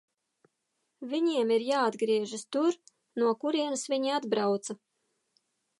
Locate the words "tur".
2.57-2.81